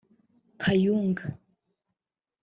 Kayunga 0.63 1.23